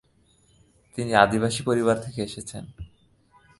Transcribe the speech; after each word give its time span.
তিনি 0.95 1.11
আদিবাসী 1.15 1.61
পরিবার 1.63 1.97
থেকে 2.01 2.19
এসেছেন। 2.21 2.63